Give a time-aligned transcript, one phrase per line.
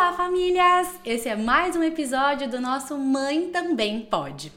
[0.00, 0.94] Olá, famílias!
[1.04, 4.52] Esse é mais um episódio do nosso Mãe Também Pode.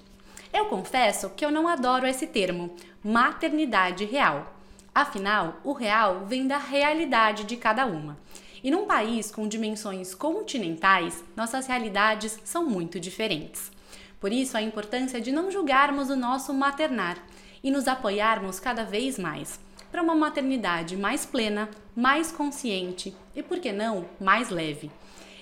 [0.54, 4.54] Eu confesso que eu não adoro esse termo, maternidade real.
[4.94, 8.20] Afinal, o real vem da realidade de cada uma.
[8.64, 13.72] E num país com dimensões continentais, nossas realidades são muito diferentes.
[14.20, 17.18] Por isso, a importância de não julgarmos o nosso maternar
[17.64, 19.60] e nos apoiarmos cada vez mais
[19.92, 24.92] para uma maternidade mais plena, mais consciente e, por que não, mais leve.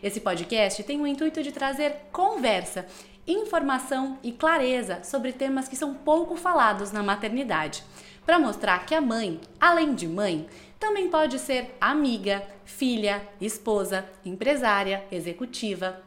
[0.02, 2.86] Esse podcast tem o intuito de trazer conversa,
[3.28, 7.84] informação e clareza sobre temas que são pouco falados na maternidade,
[8.26, 10.48] para mostrar que a mãe, além de mãe,
[10.80, 16.02] também pode ser amiga, filha, esposa, empresária, executiva,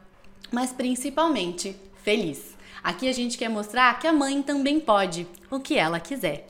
[0.51, 2.57] mas principalmente feliz.
[2.83, 6.47] Aqui a gente quer mostrar que a mãe também pode o que ela quiser.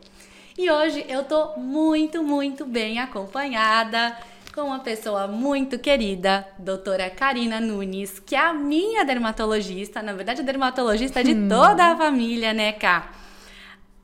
[0.58, 4.18] E hoje eu tô muito, muito bem acompanhada
[4.54, 10.42] com uma pessoa muito querida, doutora Karina Nunes, que é a minha dermatologista, na verdade
[10.42, 11.50] a dermatologista de hum.
[11.50, 13.12] toda a família, né, Cá?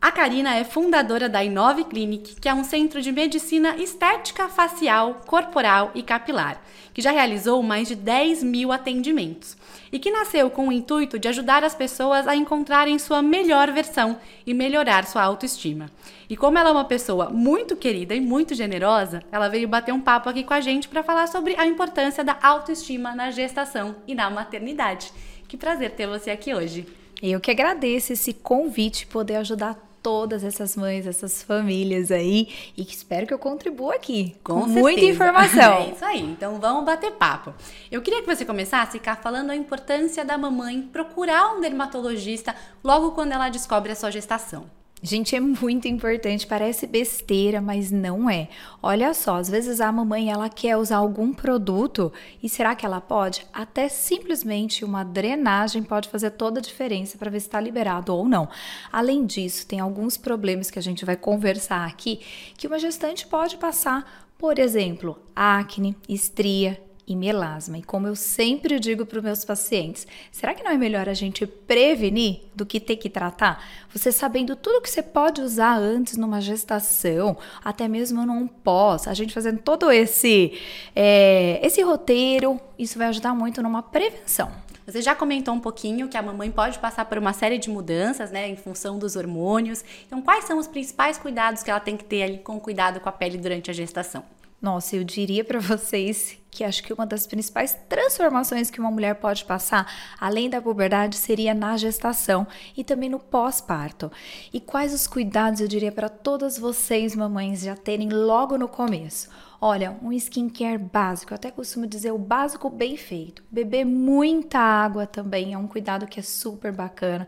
[0.01, 5.21] A Karina é fundadora da Inove Clinic, que é um centro de medicina estética facial,
[5.27, 6.59] corporal e capilar,
[6.95, 9.55] que já realizou mais de 10 mil atendimentos
[9.91, 14.17] e que nasceu com o intuito de ajudar as pessoas a encontrarem sua melhor versão
[14.45, 15.89] e melhorar sua autoestima.
[16.29, 20.01] E como ela é uma pessoa muito querida e muito generosa, ela veio bater um
[20.01, 24.13] papo aqui com a gente para falar sobre a importância da autoestima na gestação e
[24.13, 25.11] na maternidade.
[25.47, 26.85] Que prazer ter você aqui hoje.
[27.21, 32.95] Eu que agradeço esse convite, poder ajudar todas essas mães, essas famílias aí e que
[32.95, 35.79] espero que eu contribua aqui com, com muita informação.
[35.79, 36.21] É isso aí.
[36.21, 37.53] Então vamos bater papo.
[37.91, 43.11] Eu queria que você começasse ficar falando a importância da mamãe procurar um dermatologista logo
[43.11, 44.78] quando ela descobre a sua gestação.
[45.01, 48.49] Gente, é muito importante, parece besteira, mas não é.
[48.83, 52.11] Olha só, às vezes a mamãe ela quer usar algum produto
[52.43, 53.47] e será que ela pode?
[53.53, 58.27] Até simplesmente uma drenagem pode fazer toda a diferença para ver se está liberado ou
[58.27, 58.49] não.
[58.91, 62.19] Além disso, tem alguns problemas que a gente vai conversar aqui
[62.57, 64.27] que uma gestante pode passar.
[64.37, 66.77] Por exemplo, acne, estria,
[67.09, 67.79] e melasma.
[67.79, 71.13] E como eu sempre digo para os meus pacientes, será que não é melhor a
[71.15, 73.65] gente prevenir do que ter que tratar?
[73.91, 79.13] Você sabendo tudo que você pode usar antes numa gestação, até mesmo num pós, a
[79.15, 80.53] gente fazendo todo esse,
[80.95, 84.51] é, esse roteiro, isso vai ajudar muito numa prevenção.
[84.85, 88.31] Você já comentou um pouquinho que a mamãe pode passar por uma série de mudanças,
[88.31, 89.83] né, em função dos hormônios.
[90.05, 93.09] Então, quais são os principais cuidados que ela tem que ter ali com cuidado com
[93.09, 94.23] a pele durante a gestação?
[94.61, 99.15] Nossa, eu diria para vocês que acho que uma das principais transformações que uma mulher
[99.15, 104.11] pode passar, além da puberdade, seria na gestação e também no pós-parto.
[104.51, 109.29] E quais os cuidados eu diria para todas vocês, mamães, já terem logo no começo?
[109.61, 113.43] Olha, um skincare básico, eu até costumo dizer o básico bem feito.
[113.51, 117.27] Beber muita água também é um cuidado que é super bacana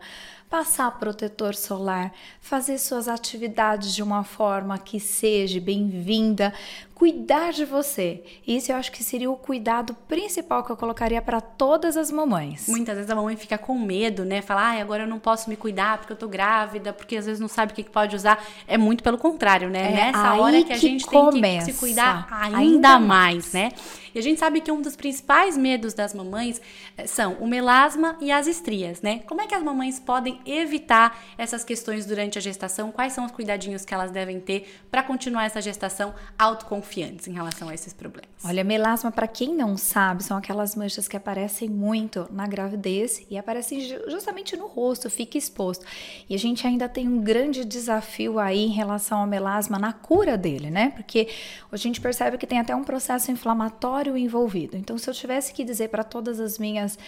[0.52, 6.52] passar protetor solar, fazer suas atividades de uma forma que seja bem-vinda,
[6.94, 8.22] cuidar de você.
[8.46, 12.66] Isso eu acho que seria o cuidado principal que eu colocaria para todas as mamães.
[12.66, 14.40] Muitas vezes a mamãe fica com medo, né?
[14.40, 17.38] Falar, ah, agora eu não posso me cuidar porque eu tô grávida, porque às vezes
[17.38, 18.42] não sabe o que pode usar.
[18.66, 19.92] É muito pelo contrário, né?
[19.92, 21.32] É Nessa hora que, que a gente começa.
[21.36, 23.72] tem que se cuidar ainda, ainda mais, mais, né?
[24.14, 26.60] E a gente sabe que um dos principais medos das mamães
[26.96, 29.20] eh, são o melasma e as estrias, né?
[29.26, 32.90] Como é que as mamães podem evitar essas questões durante a gestação?
[32.90, 37.68] Quais são os cuidadinhos que elas devem ter para continuar essa gestação autoconfiantes em relação
[37.68, 38.30] a esses problemas?
[38.44, 43.38] Olha, melasma, para quem não sabe, são aquelas manchas que aparecem muito na gravidez e
[43.38, 45.84] aparecem justamente no rosto, fica exposto.
[46.28, 50.36] E a gente ainda tem um grande desafio aí em relação ao melasma na cura
[50.36, 50.90] dele, né?
[50.90, 51.28] Porque
[51.70, 54.76] a gente percebe que tem até um processo inflamatório envolvido.
[54.76, 56.98] Então, se eu tivesse que dizer para todas as minhas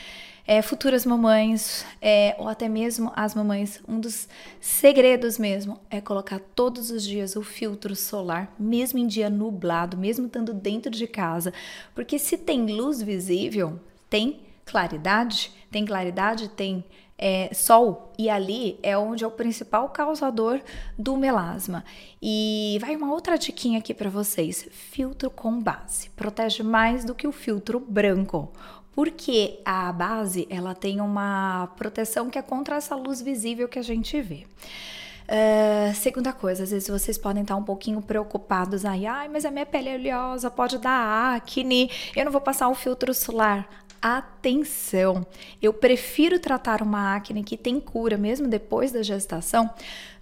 [0.46, 4.28] é, futuras mamães, é, ou até mesmo as mamães, um dos
[4.60, 10.26] segredos mesmo é colocar todos os dias o filtro solar, mesmo em dia nublado, mesmo
[10.26, 11.52] estando dentro de casa,
[11.94, 13.80] porque se tem luz visível,
[14.10, 16.84] tem claridade, tem claridade, tem
[17.18, 20.60] é, sol e ali é onde é o principal causador
[20.98, 21.84] do melasma.
[22.20, 27.26] E vai uma outra diquinha aqui para vocês: filtro com base protege mais do que
[27.26, 28.52] o filtro branco.
[28.92, 33.82] Porque a base ela tem uma proteção que é contra essa luz visível que a
[33.82, 34.46] gente vê.
[35.24, 39.50] Uh, segunda coisa, às vezes vocês podem estar um pouquinho preocupados aí, ai, mas a
[39.50, 43.66] minha pele é oleosa, pode dar acne, eu não vou passar o filtro solar
[44.04, 45.26] atenção.
[45.62, 49.70] Eu prefiro tratar uma acne que tem cura mesmo depois da gestação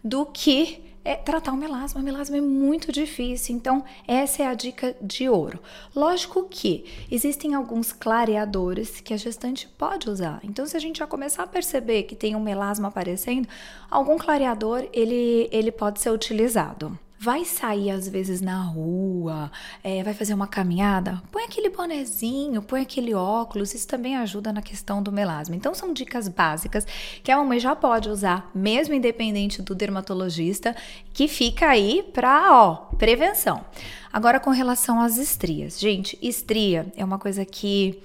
[0.05, 2.01] do que é tratar o melasma.
[2.01, 5.59] O melasma é muito difícil, então essa é a dica de ouro.
[5.97, 10.39] Lógico que existem alguns clareadores que a gestante pode usar.
[10.45, 13.49] Então, se a gente já começar a perceber que tem um melasma aparecendo,
[13.91, 19.49] algum clareador ele, ele pode ser utilizado vai sair às vezes na rua,
[19.85, 24.61] é, vai fazer uma caminhada, põe aquele bonezinho, põe aquele óculos, isso também ajuda na
[24.61, 25.55] questão do melasma.
[25.55, 26.85] Então são dicas básicas
[27.23, 30.75] que a mamãe já pode usar, mesmo independente do dermatologista,
[31.15, 33.65] que fica aí para, ó, prevenção.
[34.13, 35.79] Agora com relação às estrias.
[35.79, 38.03] Gente, estria é uma coisa que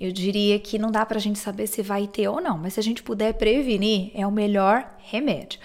[0.00, 2.74] eu diria que não dá para a gente saber se vai ter ou não, mas
[2.74, 5.58] se a gente puder prevenir, é o melhor remédio.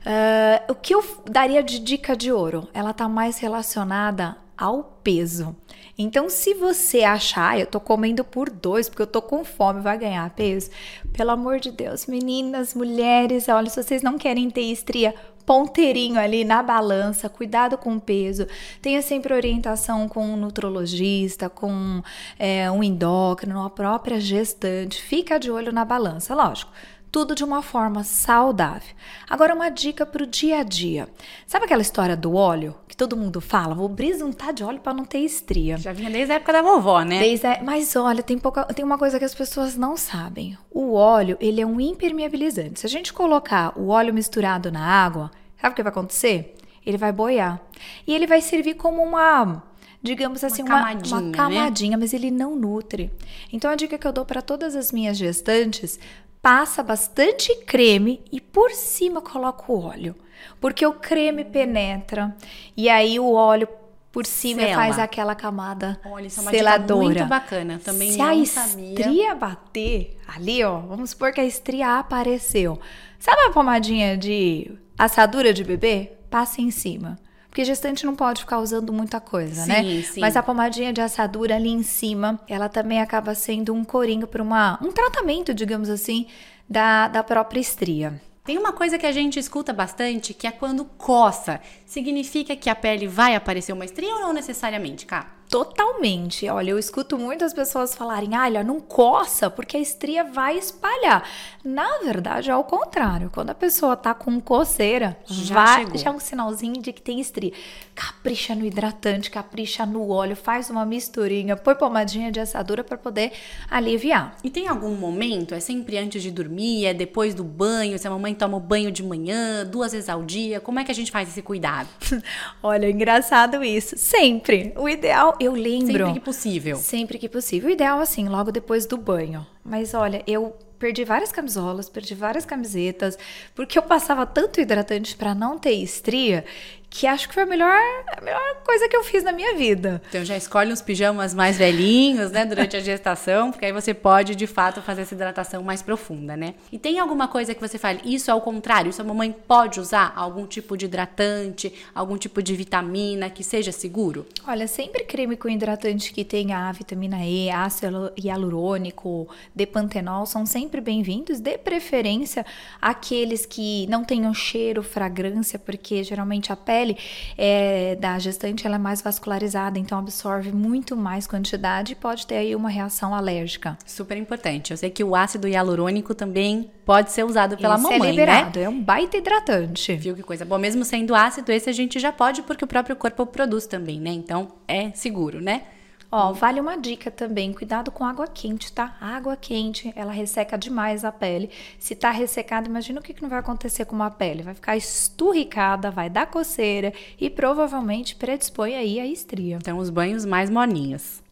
[0.00, 2.68] Uh, o que eu daria de dica de ouro?
[2.74, 5.56] Ela está mais relacionada ao peso.
[5.96, 9.80] Então, se você achar, ah, eu tô comendo por dois porque eu tô com fome,
[9.80, 10.70] vai ganhar peso,
[11.12, 15.14] pelo amor de Deus, meninas, mulheres, olha, se vocês não querem ter estria,
[15.48, 18.46] ponteirinho ali na balança, cuidado com o peso,
[18.82, 22.02] tenha sempre orientação com um nutrologista, com
[22.38, 26.70] é, um endócrino, a própria gestante, fica de olho na balança, lógico
[27.10, 28.94] tudo de uma forma saudável.
[29.30, 31.08] Agora, uma dica para o dia a dia.
[31.46, 33.76] Sabe aquela história do óleo todo mundo fala?
[33.76, 35.78] Vou brisuntar de óleo para não ter estria.
[35.78, 37.20] Já vinha desde a época da vovó, né?
[37.20, 37.62] Desde a...
[37.62, 38.64] Mas olha, tem, pouca...
[38.64, 40.58] tem uma coisa que as pessoas não sabem.
[40.68, 42.80] O óleo, ele é um impermeabilizante.
[42.80, 45.30] Se a gente colocar o óleo misturado na água,
[45.60, 46.56] sabe o que vai acontecer?
[46.84, 47.60] Ele vai boiar.
[48.04, 49.62] E ele vai servir como uma
[50.00, 51.96] digamos assim, uma camadinha, uma, uma camadinha né?
[52.00, 53.10] mas ele não nutre.
[53.52, 55.98] Então a dica que eu dou para todas as minhas gestantes,
[56.42, 60.14] passa bastante creme e por cima coloca o óleo,
[60.60, 62.34] porque o creme penetra
[62.76, 63.68] e aí o óleo
[64.10, 64.74] por cima Sela.
[64.74, 67.04] faz aquela camada Olha, isso é uma seladora.
[67.04, 68.88] muito bacana, também Se a sabia.
[68.94, 72.80] estria bater ali, ó, vamos supor que a estria apareceu.
[73.18, 76.12] Sabe a pomadinha de assadura de bebê?
[76.30, 77.18] Passa em cima.
[77.58, 80.02] Porque gestante não pode ficar usando muita coisa, sim, né?
[80.02, 80.20] Sim.
[80.20, 84.40] Mas a pomadinha de assadura ali em cima, ela também acaba sendo um corinho para
[84.40, 86.28] uma um tratamento, digamos assim,
[86.70, 88.22] da, da própria estria.
[88.44, 91.60] Tem uma coisa que a gente escuta bastante, que é quando coça.
[91.84, 95.37] Significa que a pele vai aparecer uma estria ou não necessariamente, Cá?
[95.48, 96.46] Totalmente.
[96.48, 101.26] Olha, eu escuto muitas pessoas falarem, ah, olha, não coça, porque a estria vai espalhar.
[101.64, 103.30] Na verdade, é o contrário.
[103.32, 105.98] Quando a pessoa tá com coceira, já vai, chegou.
[105.98, 107.52] já é um sinalzinho de que tem estria.
[107.94, 113.32] Capricha no hidratante, capricha no óleo, faz uma misturinha, põe pomadinha de assadura para poder
[113.70, 114.36] aliviar.
[114.44, 115.54] E tem algum momento?
[115.54, 116.84] É sempre antes de dormir?
[116.84, 117.98] É depois do banho?
[117.98, 120.60] Se a mamãe toma o banho de manhã, duas vezes ao dia?
[120.60, 121.88] Como é que a gente faz esse cuidado?
[122.62, 123.96] olha, engraçado isso.
[123.96, 124.74] Sempre.
[124.76, 125.86] O ideal eu lembro.
[125.86, 126.76] Sempre que possível.
[126.76, 127.68] Sempre que possível.
[127.68, 129.46] O ideal, assim, logo depois do banho.
[129.64, 133.18] Mas olha, eu perdi várias camisolas, perdi várias camisetas,
[133.54, 136.44] porque eu passava tanto hidratante para não ter estria
[136.90, 137.78] que acho que foi a melhor,
[138.16, 140.02] a melhor coisa que eu fiz na minha vida.
[140.08, 144.34] Então já escolhe uns pijamas mais velhinhos, né, durante a gestação, porque aí você pode
[144.34, 146.54] de fato fazer essa hidratação mais profunda, né?
[146.72, 149.80] E tem alguma coisa que você fale, isso é o contrário, isso a mamãe pode
[149.80, 154.26] usar algum tipo de hidratante, algum tipo de vitamina que seja seguro?
[154.46, 160.80] Olha, sempre creme com hidratante que tenha a vitamina E, ácido hialurônico, depantenol são sempre
[160.80, 162.44] bem-vindos, de preferência
[162.80, 166.96] aqueles que não tenham cheiro, fragrância, porque geralmente a pele pele
[167.36, 172.36] é, da gestante ela é mais vascularizada, então absorve muito mais quantidade e pode ter
[172.36, 173.76] aí uma reação alérgica.
[173.84, 174.70] Super importante.
[174.70, 178.10] Eu sei que o ácido hialurônico também pode ser usado pela esse é mamãe, é
[178.10, 178.64] liberado, né?
[178.64, 179.94] É um baita hidratante.
[179.96, 180.58] Viu que coisa boa.
[180.58, 184.10] Mesmo sendo ácido, esse a gente já pode porque o próprio corpo produz também, né?
[184.10, 185.62] Então é seguro, né?
[186.10, 188.96] Ó, vale uma dica também, cuidado com água quente, tá?
[188.98, 191.50] água quente, ela resseca demais a pele.
[191.78, 194.42] Se tá ressecada, imagina o que, que não vai acontecer com uma pele.
[194.42, 199.56] Vai ficar esturricada, vai dar coceira e provavelmente predispõe aí a estria.
[199.56, 201.22] Então, os banhos mais molinhos.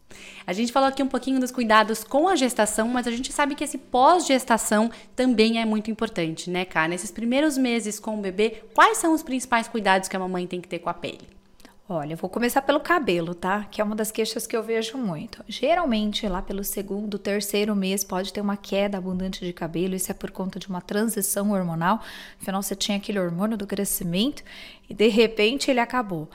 [0.46, 3.54] A gente falou aqui um pouquinho dos cuidados com a gestação, mas a gente sabe
[3.54, 6.88] que esse pós-gestação também é muito importante, né, cara?
[6.88, 10.60] Nesses primeiros meses com o bebê, quais são os principais cuidados que a mamãe tem
[10.60, 11.35] que ter com a pele?
[11.88, 13.64] Olha, vou começar pelo cabelo, tá?
[13.70, 15.44] Que é uma das queixas que eu vejo muito.
[15.46, 19.94] Geralmente, lá pelo segundo, terceiro mês, pode ter uma queda abundante de cabelo.
[19.94, 22.00] Isso é por conta de uma transição hormonal.
[22.42, 24.42] Afinal, você tinha aquele hormônio do crescimento
[24.90, 26.28] e de repente ele acabou.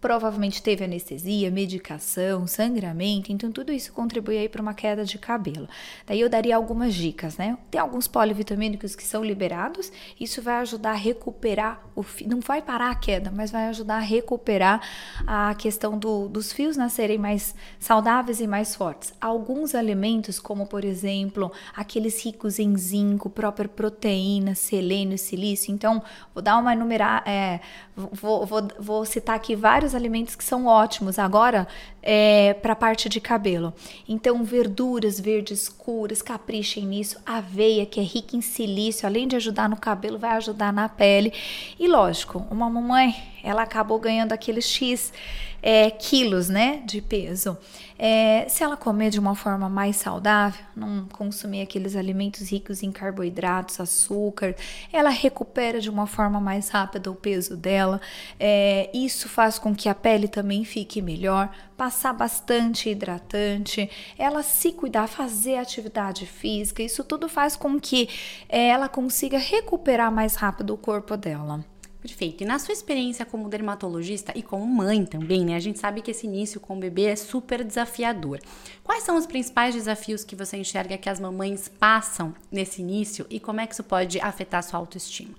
[0.00, 5.68] Provavelmente teve anestesia, medicação, sangramento, então tudo isso contribui aí para uma queda de cabelo.
[6.06, 7.56] Daí eu daria algumas dicas, né?
[7.70, 12.60] Tem alguns polivitamínicos que são liberados, isso vai ajudar a recuperar o fio, não vai
[12.60, 14.80] parar a queda, mas vai ajudar a recuperar
[15.26, 19.14] a questão do, dos fios nascerem mais saudáveis e mais fortes.
[19.20, 26.02] Alguns alimentos, como por exemplo, aqueles ricos em zinco, própria proteína, selênio, silício, então
[26.34, 27.60] vou dar uma enumerar, é,
[27.96, 31.66] vou, vou, vou citar aqui vários alimentos que são ótimos agora
[32.02, 33.72] é, para a parte de cabelo.
[34.08, 37.18] Então, verduras verdes escuras, caprichem nisso.
[37.24, 41.32] Aveia, que é rica em silício, além de ajudar no cabelo, vai ajudar na pele.
[41.78, 45.12] E lógico, uma mamãe, ela acabou ganhando aqueles X
[45.62, 47.56] é, quilos, né, de peso.
[47.98, 52.92] É, se ela comer de uma forma mais saudável, não consumir aqueles alimentos ricos em
[52.92, 54.54] carboidratos, açúcar,
[54.92, 58.00] ela recupera de uma forma mais rápida o peso dela.
[58.38, 61.50] É, isso faz com que a pele também fique melhor.
[61.76, 68.08] Passar bastante hidratante, ela se cuidar, fazer atividade física, isso tudo faz com que
[68.48, 71.64] é, ela consiga recuperar mais rápido o corpo dela.
[72.06, 72.44] Perfeito.
[72.44, 75.56] E na sua experiência como dermatologista e como mãe também, né?
[75.56, 78.38] A gente sabe que esse início com o bebê é super desafiador.
[78.84, 83.40] Quais são os principais desafios que você enxerga que as mamães passam nesse início e
[83.40, 85.34] como é que isso pode afetar a sua autoestima?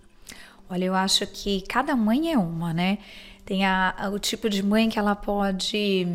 [0.69, 2.97] Olha, eu acho que cada mãe é uma, né?
[3.45, 6.05] Tem a, o tipo de mãe que ela pode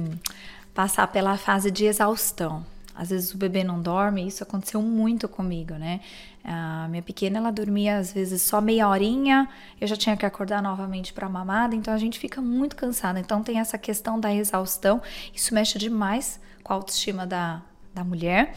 [0.75, 2.63] passar pela fase de exaustão.
[2.95, 6.01] Às vezes o bebê não dorme, isso aconteceu muito comigo, né?
[6.45, 9.49] A minha pequena, ela dormia às vezes só meia horinha,
[9.81, 13.19] eu já tinha que acordar novamente para mamada, então a gente fica muito cansada.
[13.19, 15.01] Então tem essa questão da exaustão,
[15.35, 17.63] isso mexe demais com a autoestima da,
[17.95, 18.55] da mulher.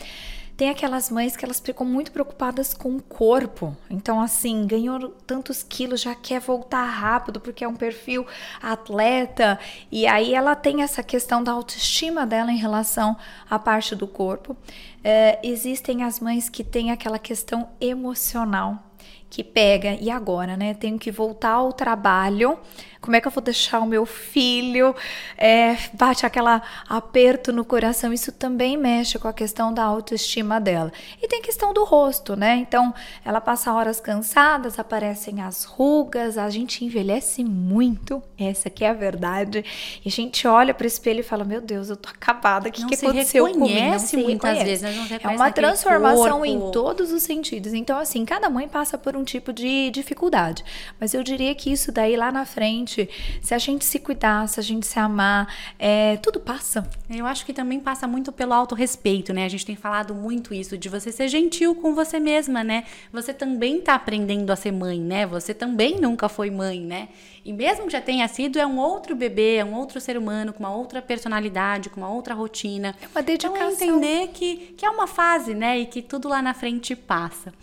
[0.58, 3.76] Tem aquelas mães que elas ficam muito preocupadas com o corpo.
[3.90, 8.26] Então, assim, ganhou tantos quilos, já quer voltar rápido porque é um perfil
[8.62, 9.60] atleta.
[9.92, 13.18] E aí ela tem essa questão da autoestima dela em relação
[13.50, 14.56] à parte do corpo.
[15.04, 18.82] É, existem as mães que têm aquela questão emocional
[19.30, 20.74] que pega, e agora, né?
[20.74, 22.58] Tenho que voltar ao trabalho
[23.06, 24.96] como é que eu vou deixar o meu filho?
[25.38, 28.12] É, bate aquela aperto no coração.
[28.12, 30.92] Isso também mexe com a questão da autoestima dela.
[31.22, 32.56] E tem questão do rosto, né?
[32.56, 32.94] Então,
[33.24, 38.24] ela passa horas cansadas, aparecem as rugas, a gente envelhece muito.
[38.40, 39.64] Essa aqui é a verdade.
[40.04, 42.70] E a gente olha para o espelho e fala: Meu Deus, eu tô acabada.
[42.70, 43.80] O que, que aconteceu comigo?
[43.80, 46.46] Não se muitas vezes, não É uma transformação corpo.
[46.46, 47.74] em todos os sentidos.
[47.74, 50.66] Então, assim, cada mãe passa por um tipo de dificuldade.
[51.00, 53.10] Mas eu diria que isso daí lá na frente gente,
[53.42, 56.88] se a gente se cuidar, se a gente se amar, é, tudo passa.
[57.10, 59.46] Eu acho que também passa muito pelo autorrespeito, né?
[59.46, 62.86] A gente tem falado muito isso, de você ser gentil com você mesma, né?
[63.12, 65.26] Você também tá aprendendo a ser mãe, né?
[65.26, 67.10] Você também nunca foi mãe, né?
[67.44, 70.52] E mesmo que já tenha sido, é um outro bebê, é um outro ser humano,
[70.52, 72.96] com uma outra personalidade, com uma outra rotina.
[73.02, 73.56] É uma dedicação.
[73.56, 75.78] Então, é entender que, que é uma fase, né?
[75.80, 77.54] E que tudo lá na frente passa.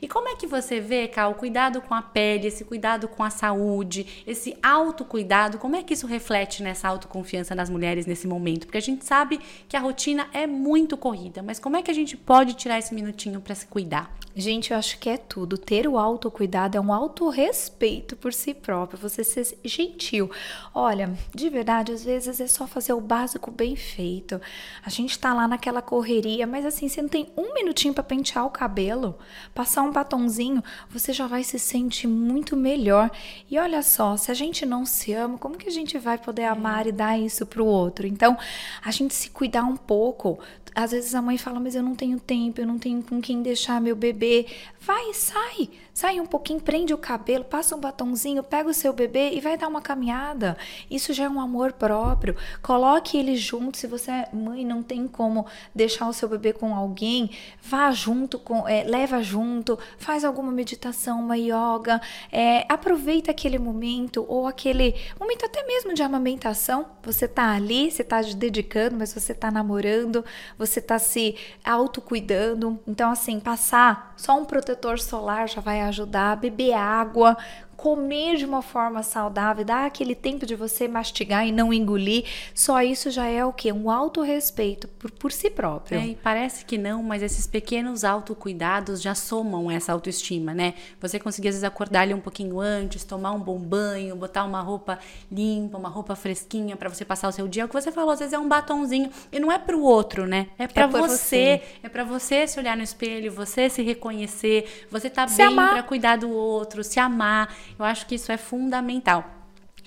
[0.00, 3.22] E como é que você vê, Cal, o cuidado com a pele, esse cuidado com
[3.22, 8.66] a saúde, esse autocuidado, como é que isso reflete nessa autoconfiança das mulheres nesse momento?
[8.66, 11.94] Porque a gente sabe que a rotina é muito corrida, mas como é que a
[11.94, 14.16] gente pode tirar esse minutinho para se cuidar?
[14.40, 15.58] Gente, eu acho que é tudo.
[15.58, 20.30] Ter o autocuidado é um autorrespeito por si próprio, você ser gentil.
[20.72, 24.40] Olha, de verdade, às vezes é só fazer o básico bem feito.
[24.86, 28.46] A gente tá lá naquela correria, mas assim, você não tem um minutinho para pentear
[28.46, 29.18] o cabelo,
[29.52, 33.10] passar um batonzinho, você já vai se sentir muito melhor.
[33.50, 36.44] E olha só, se a gente não se ama, como que a gente vai poder
[36.44, 38.06] amar e dar isso pro outro?
[38.06, 38.38] Então,
[38.84, 40.38] a gente se cuidar um pouco,
[40.78, 43.42] às vezes a mãe fala, mas eu não tenho tempo, eu não tenho com quem
[43.42, 44.46] deixar meu bebê.
[44.80, 49.32] Vai, sai, sai um pouquinho, prende o cabelo, passa um batonzinho, pega o seu bebê
[49.32, 50.56] e vai dar uma caminhada.
[50.88, 52.36] Isso já é um amor próprio.
[52.62, 53.76] Coloque ele junto.
[53.76, 57.30] Se você é mãe, não tem como deixar o seu bebê com alguém,
[57.60, 64.24] vá junto, com, é, leva junto, faz alguma meditação, uma yoga, é, aproveita aquele momento
[64.28, 66.86] ou aquele momento até mesmo de amamentação.
[67.02, 70.24] Você tá ali, você tá dedicando, mas você tá namorando,
[70.56, 72.78] você está se autocuidando.
[72.86, 77.36] Então, assim, passar só um protetor solar já vai ajudar, beber água,
[77.78, 82.82] comer de uma forma saudável, dar aquele tempo de você mastigar e não engolir, só
[82.82, 83.72] isso já é o que?
[83.72, 86.00] Um autorrespeito por, por si próprio.
[86.00, 90.74] É, parece que não, mas esses pequenos autocuidados já somam essa autoestima, né?
[91.00, 94.60] Você conseguir às vezes acordar ali um pouquinho antes, tomar um bom banho, botar uma
[94.60, 94.98] roupa
[95.30, 97.64] limpa, uma roupa fresquinha para você passar o seu dia.
[97.64, 100.48] O que você falou, às vezes é um batonzinho e não é pro outro, né?
[100.58, 104.88] É para é você, você, é para você se olhar no espelho, você se reconhecer,
[104.90, 107.54] você tá se bem para cuidar do outro, se amar.
[107.78, 109.38] Eu acho que isso é fundamental.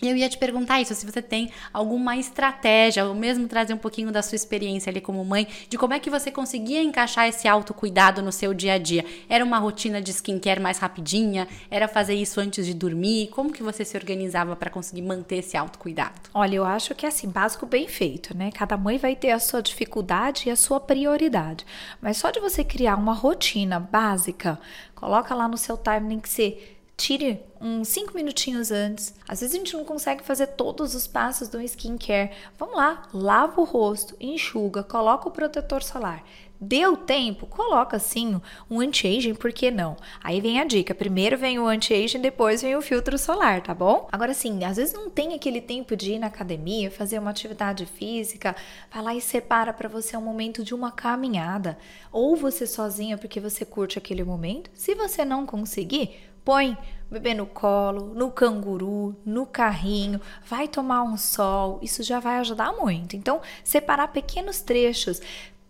[0.02, 3.78] E eu ia te perguntar isso, se você tem alguma estratégia, ou mesmo trazer um
[3.78, 7.48] pouquinho da sua experiência ali como mãe, de como é que você conseguia encaixar esse
[7.48, 9.06] autocuidado no seu dia a dia.
[9.30, 11.48] Era uma rotina de skincare mais rapidinha?
[11.70, 13.28] Era fazer isso antes de dormir?
[13.28, 16.20] Como que você se organizava para conseguir manter esse autocuidado?
[16.34, 18.50] Olha, eu acho que é assim, básico bem feito, né?
[18.52, 21.64] Cada mãe vai ter a sua dificuldade e a sua prioridade.
[22.02, 24.60] Mas só de você criar uma rotina básica,
[24.96, 26.58] coloca lá no seu timing que você
[27.02, 29.14] tire uns 5 minutinhos antes.
[29.28, 32.32] Às vezes a gente não consegue fazer todos os passos do skincare.
[32.60, 36.24] Vamos lá, lava o rosto, enxuga, coloca o protetor solar.
[36.64, 37.48] Deu tempo?
[37.48, 38.40] Coloca sim
[38.70, 39.98] um anti-aging, por que não?
[40.24, 44.08] Aí vem a dica: primeiro vem o anti-aging, depois vem o filtro solar, tá bom?
[44.12, 47.88] Agora sim, às vezes não tem aquele tempo de ir na academia, fazer uma atividade
[47.88, 48.56] física,
[48.94, 51.80] vai lá e separa para você um momento de uma caminhada.
[52.12, 54.70] Ou você sozinha porque você curte aquele momento.
[54.76, 56.12] Se você não conseguir,
[56.44, 56.78] Põe
[57.10, 62.38] o bebê no colo, no canguru, no carrinho, vai tomar um sol, isso já vai
[62.38, 63.16] ajudar muito.
[63.16, 65.22] Então, separar pequenos trechos,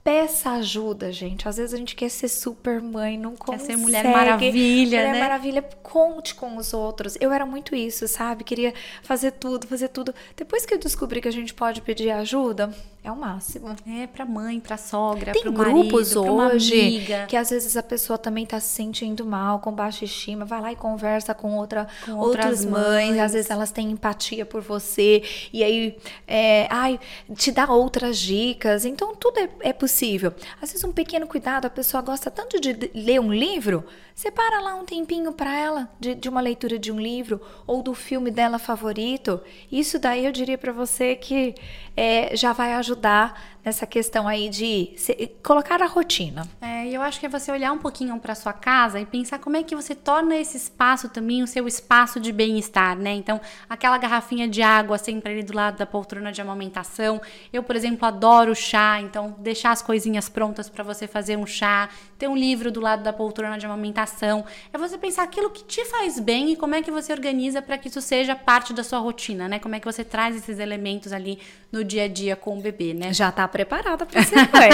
[0.04, 1.48] Peça ajuda, gente.
[1.48, 3.68] Às vezes a gente quer ser super mãe, não consegue.
[3.68, 5.20] Quer ser mulher maravilha, mulher né?
[5.20, 7.16] maravilha, conte com os outros.
[7.22, 8.44] Eu era muito isso, sabe?
[8.44, 8.74] Queria
[9.04, 10.13] fazer tudo, fazer tudo.
[10.36, 13.75] Depois que eu descobri que a gente pode pedir ajuda, é o máximo.
[13.88, 18.17] É pra mãe, pra sogra, Tem pro grupos marido, hoje que às vezes a pessoa
[18.17, 22.13] também tá se sentindo mal, com baixa estima, vai lá e conversa com outra Com
[22.17, 23.10] outras mães.
[23.10, 23.20] mães.
[23.20, 27.00] Às vezes elas têm empatia por você e aí é, ai,
[27.36, 28.86] te dá outras dicas.
[28.86, 30.34] Então tudo é, é possível.
[30.62, 33.84] Às vezes um pequeno cuidado, a pessoa gosta tanto de de ler um livro,
[34.15, 37.93] separa lá um tempinho para ela de, de uma leitura de um livro ou do
[37.93, 39.41] filme dela favorito.
[39.72, 41.55] Isso daí eu diria para você que
[41.95, 46.48] é, já vai ajudar nessa questão aí de se- colocar a rotina.
[46.62, 49.58] É, eu acho que é você olhar um pouquinho para sua casa e pensar como
[49.58, 53.12] é que você torna esse espaço também o seu espaço de bem-estar, né?
[53.13, 53.39] Então,
[53.70, 57.22] aquela garrafinha de água sempre ali do lado da poltrona de amamentação.
[57.53, 61.89] Eu, por exemplo, adoro chá, então deixar as coisinhas prontas para você fazer um chá,
[62.18, 64.44] ter um livro do lado da poltrona de amamentação.
[64.74, 67.77] É você pensar aquilo que te faz bem e como é que você organiza para
[67.77, 69.60] que isso seja parte da sua rotina, né?
[69.60, 71.39] Como é que você traz esses elementos ali
[71.72, 73.13] no dia a dia com o bebê, né?
[73.13, 74.72] Já tá preparada para ser mãe.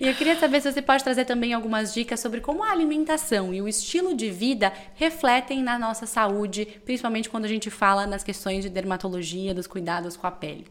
[0.00, 3.54] E eu queria saber se você pode trazer também algumas dicas sobre como a alimentação
[3.54, 8.24] e o estilo de vida refletem na nossa saúde, principalmente quando a gente fala nas
[8.24, 10.66] questões de dermatologia, dos cuidados com a pele.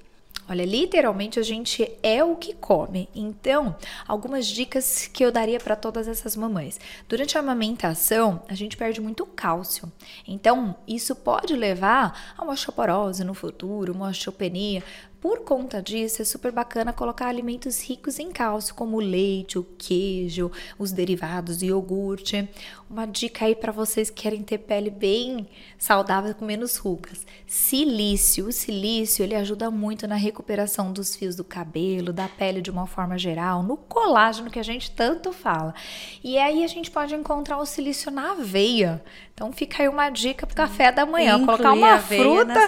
[0.49, 3.07] Olha, literalmente a gente é o que come.
[3.15, 6.79] Então, algumas dicas que eu daria para todas essas mamães.
[7.07, 9.89] Durante a amamentação, a gente perde muito cálcio.
[10.27, 14.83] Então, isso pode levar a uma osteoporose no futuro, uma osteopenia.
[15.23, 19.63] Por conta disso, é super bacana colocar alimentos ricos em cálcio, como o leite, o
[19.77, 22.49] queijo, os derivados, o iogurte.
[22.89, 27.25] Uma dica aí para vocês que querem ter pele bem saudável com menos rugas.
[27.47, 28.47] Silício.
[28.47, 32.85] O silício, ele ajuda muito na recuperação dos fios do cabelo, da pele de uma
[32.85, 35.73] forma geral, no colágeno que a gente tanto fala.
[36.21, 39.01] E aí a gente pode encontrar o silício na aveia.
[39.33, 42.67] Então fica aí uma dica pro café da manhã, Incluir colocar uma aveia fruta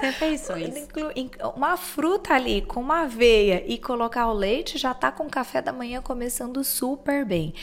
[1.55, 5.61] uma fruta ali com uma aveia e colocar o leite, já tá com o café
[5.61, 7.53] da manhã começando super bem.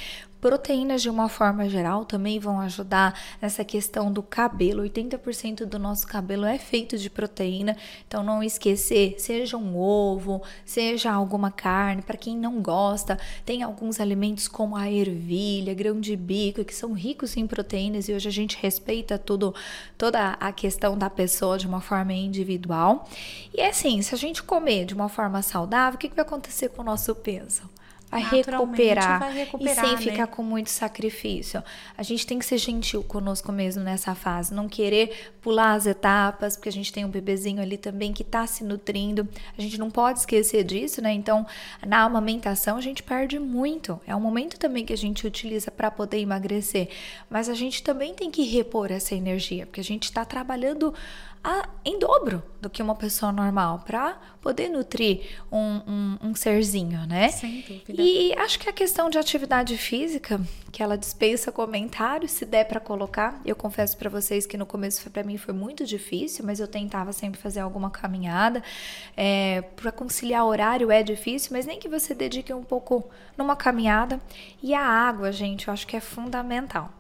[0.43, 4.83] Proteínas de uma forma geral também vão ajudar nessa questão do cabelo.
[4.83, 7.77] 80% do nosso cabelo é feito de proteína,
[8.09, 14.01] então não esquecer, seja um ovo, seja alguma carne, para quem não gosta, tem alguns
[14.01, 18.33] alimentos como a ervilha, grão de bico, que são ricos em proteínas e hoje a
[18.33, 19.55] gente respeita tudo,
[19.97, 23.09] toda a questão da pessoa de uma forma individual.
[23.55, 26.25] E é assim, se a gente comer de uma forma saudável, o que, que vai
[26.25, 27.71] acontecer com o nosso peso?
[28.21, 30.13] Naturalmente recuperar, recuperar, e sem né?
[30.13, 31.63] ficar com muito sacrifício.
[31.97, 36.57] A gente tem que ser gentil conosco mesmo nessa fase, não querer pular as etapas,
[36.57, 39.27] porque a gente tem um bebezinho ali também que tá se nutrindo.
[39.57, 41.13] A gente não pode esquecer disso, né?
[41.13, 41.47] Então,
[41.87, 43.99] na amamentação a gente perde muito.
[44.07, 46.89] É um momento também que a gente utiliza para poder emagrecer,
[47.31, 50.95] mas a gente também tem que repor essa energia, porque a gente está trabalhando
[51.45, 57.05] a- em dobro do que uma pessoa normal para poder nutrir um, um, um serzinho,
[57.07, 57.29] né?
[57.31, 58.01] Sem dúvida.
[58.01, 62.79] E acho que a questão de atividade física, que ela dispensa comentários, se der para
[62.79, 63.41] colocar.
[63.45, 67.13] Eu confesso para vocês que no começo para mim foi muito difícil, mas eu tentava
[67.13, 68.63] sempre fazer alguma caminhada.
[69.17, 74.21] É, para conciliar horário é difícil, mas nem que você dedique um pouco numa caminhada.
[74.63, 76.93] E a água, gente, eu acho que é fundamental.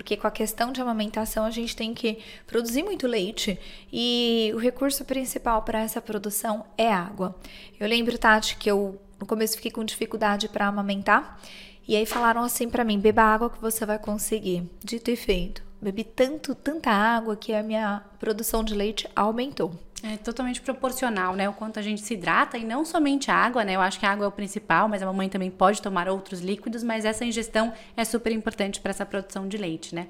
[0.00, 3.60] Porque com a questão de amamentação a gente tem que produzir muito leite
[3.92, 7.36] e o recurso principal para essa produção é água.
[7.78, 11.38] Eu lembro, Tati, que eu no começo fiquei com dificuldade para amamentar
[11.86, 14.66] e aí falaram assim para mim: beba água que você vai conseguir.
[14.82, 15.62] Dito e feito.
[15.82, 19.78] bebi tanto, tanta água que a minha produção de leite aumentou.
[20.02, 21.48] É totalmente proporcional, né?
[21.48, 23.76] O quanto a gente se hidrata e não somente a água, né?
[23.76, 26.40] Eu acho que a água é o principal, mas a mamãe também pode tomar outros
[26.40, 30.08] líquidos, mas essa ingestão é super importante para essa produção de leite, né?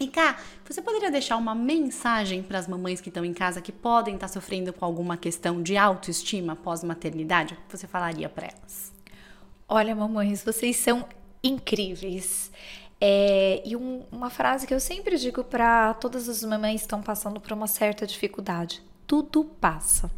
[0.00, 3.70] E cá, você poderia deixar uma mensagem para as mamães que estão em casa que
[3.70, 7.54] podem estar tá sofrendo com alguma questão de autoestima pós-maternidade?
[7.54, 8.92] O que você falaria para elas?
[9.68, 11.06] Olha, mamães, vocês são
[11.42, 12.50] incríveis.
[13.06, 17.02] É, e um, uma frase que eu sempre digo para todas as mamães que estão
[17.02, 20.10] passando por uma certa dificuldade: tudo passa.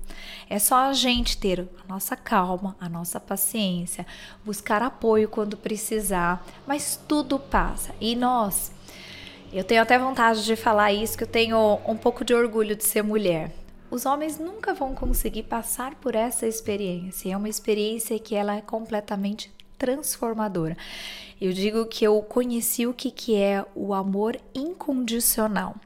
[0.49, 4.07] É só a gente ter a nossa calma, a nossa paciência,
[4.45, 7.93] buscar apoio quando precisar, mas tudo passa.
[8.01, 8.71] E nós,
[9.53, 12.85] eu tenho até vontade de falar isso, que eu tenho um pouco de orgulho de
[12.85, 13.53] ser mulher.
[13.91, 17.33] Os homens nunca vão conseguir passar por essa experiência.
[17.33, 20.77] É uma experiência que ela é completamente transformadora.
[21.41, 25.77] Eu digo que eu conheci o que, que é o amor incondicional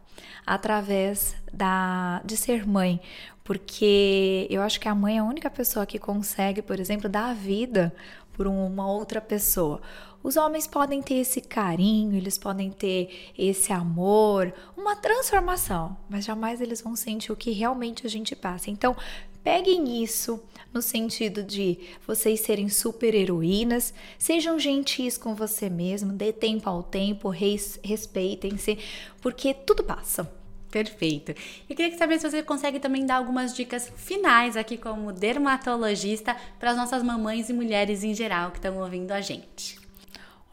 [0.46, 3.00] através da de ser mãe,
[3.42, 7.30] porque eu acho que a mãe é a única pessoa que consegue, por exemplo, dar
[7.30, 7.92] a vida
[8.32, 9.80] por uma outra pessoa.
[10.22, 16.60] Os homens podem ter esse carinho, eles podem ter esse amor, uma transformação, mas jamais
[16.60, 18.70] eles vão sentir o que realmente a gente passa.
[18.70, 18.94] Então,
[19.42, 26.32] peguem isso no sentido de vocês serem super heroínas, sejam gentis com você mesmo, dê
[26.32, 28.78] tempo ao tempo, res, respeitem-se,
[29.20, 30.30] porque tudo passa.
[30.70, 31.34] Perfeito.
[31.68, 36.70] Eu queria saber se você consegue também dar algumas dicas finais aqui como dermatologista para
[36.70, 39.79] as nossas mamães e mulheres em geral que estão ouvindo a gente.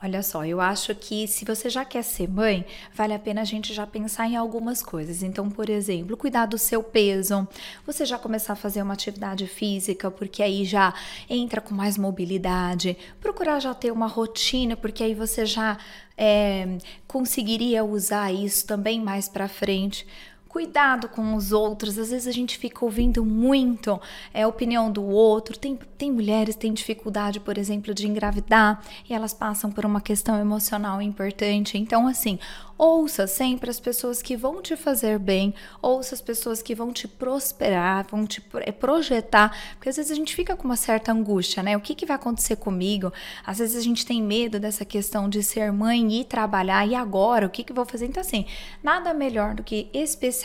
[0.01, 3.43] Olha só, eu acho que se você já quer ser mãe, vale a pena a
[3.43, 5.23] gente já pensar em algumas coisas.
[5.23, 7.47] Então, por exemplo, cuidar do seu peso,
[7.83, 10.93] você já começar a fazer uma atividade física, porque aí já
[11.27, 15.79] entra com mais mobilidade, procurar já ter uma rotina, porque aí você já
[16.15, 20.05] é, conseguiria usar isso também mais para frente
[20.47, 21.97] cuidado com os outros.
[21.97, 23.99] Às vezes a gente fica ouvindo muito
[24.33, 25.57] é, a opinião do outro.
[25.57, 30.01] Tem, tem mulheres que têm dificuldade, por exemplo, de engravidar e elas passam por uma
[30.01, 31.77] questão emocional importante.
[31.77, 32.39] Então, assim,
[32.77, 37.07] Ouça sempre as pessoas que vão te fazer bem, ouça as pessoas que vão te
[37.07, 41.63] prosperar, vão te eh, projetar, porque às vezes a gente fica com uma certa angústia,
[41.63, 41.75] né?
[41.75, 43.11] O que, que vai acontecer comigo?
[43.43, 47.47] Às vezes a gente tem medo dessa questão de ser mãe e trabalhar, e agora?
[47.47, 48.05] O que, que eu vou fazer?
[48.05, 48.45] Então, assim,
[48.83, 49.89] nada melhor do que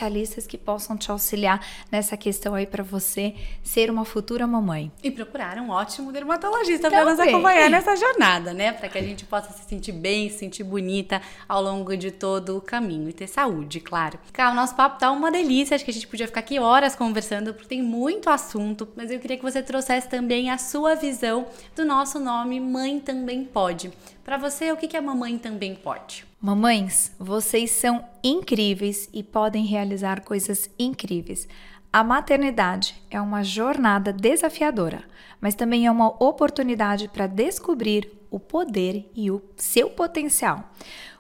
[0.03, 4.91] especialistas que possam te auxiliar nessa questão aí para você ser uma futura mamãe.
[5.03, 8.73] E procurar um ótimo dermatologista para nos acompanhar nessa jornada, né?
[8.73, 12.57] Para que a gente possa se sentir bem, se sentir bonita ao longo de todo
[12.57, 14.19] o caminho e ter saúde, claro.
[14.33, 16.97] Cara, o nosso papo tá uma delícia, acho que a gente podia ficar aqui horas
[16.97, 21.47] conversando, porque tem muito assunto, mas eu queria que você trouxesse também a sua visão
[21.77, 23.93] do nosso nome Mãe Também Pode.
[24.25, 26.25] Para você, o que é Mamãe Também Pode?
[26.41, 31.49] Mamães, vocês são incríveis e podem realizar coisas incríveis.
[31.93, 35.03] A maternidade é uma jornada desafiadora,
[35.41, 40.71] mas também é uma oportunidade para descobrir o poder e o seu potencial.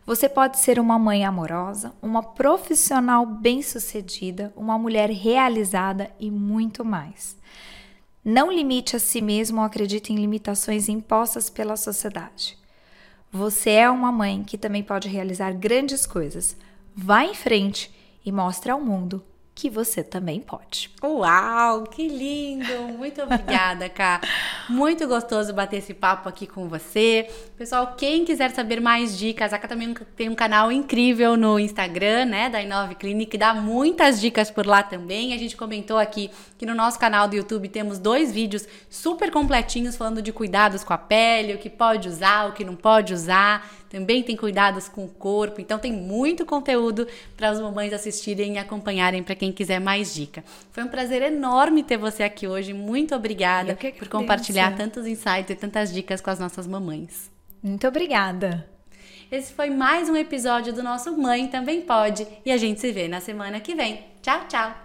[0.06, 7.36] Você pode ser uma mãe amorosa, uma profissional bem-sucedida, uma mulher realizada e muito mais.
[8.24, 12.61] Não limite a si mesmo ou acredite em limitações impostas pela sociedade.
[13.34, 16.54] Você é uma mãe que também pode realizar grandes coisas.
[16.94, 17.90] Vá em frente
[18.22, 20.90] e mostre ao mundo que você também pode.
[21.02, 22.88] Uau, que lindo!
[22.96, 24.20] Muito obrigada, Ká.
[24.68, 27.28] Muito gostoso bater esse papo aqui com você.
[27.56, 32.24] Pessoal, quem quiser saber mais dicas, a Ká também tem um canal incrível no Instagram,
[32.24, 35.34] né, da Inove Clinic, dá muitas dicas por lá também.
[35.34, 39.96] A gente comentou aqui que no nosso canal do YouTube temos dois vídeos super completinhos
[39.96, 43.68] falando de cuidados com a pele, o que pode usar, o que não pode usar
[43.92, 48.58] também tem cuidados com o corpo, então tem muito conteúdo para as mamães assistirem e
[48.58, 50.42] acompanharem para quem quiser mais dica.
[50.70, 55.54] Foi um prazer enorme ter você aqui hoje, muito obrigada por compartilhar tantos insights e
[55.54, 57.30] tantas dicas com as nossas mamães.
[57.62, 58.66] Muito obrigada.
[59.30, 63.08] Esse foi mais um episódio do nosso Mãe Também Pode e a gente se vê
[63.08, 64.02] na semana que vem.
[64.22, 64.81] Tchau, tchau!